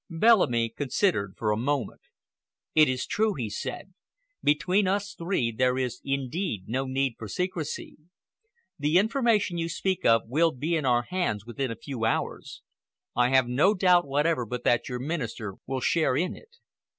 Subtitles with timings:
[0.09, 2.01] Bellamy considered for a moment.
[2.73, 3.93] "It is true!" he said.
[4.41, 7.97] "Between us three there is indeed no need for secrecy.
[8.79, 12.63] The information you speak of will be in our hands within a few hours.
[13.15, 16.55] I have no doubt whatever but that your Minister will share in it."